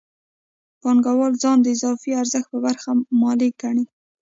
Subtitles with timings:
[0.81, 3.85] پانګوال ځان د اضافي ارزښت د برخې مالک ګڼي